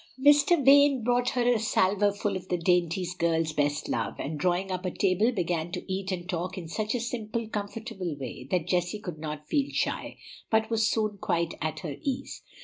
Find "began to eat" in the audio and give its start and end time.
5.31-6.11